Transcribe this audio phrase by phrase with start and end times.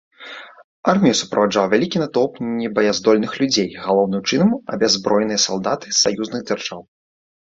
[0.91, 6.81] Армію суправаджаў вялікі натоўп небаяздольных людзей, галоўнай чынам абяззброеныя салдаты з саюзных дзяржаў.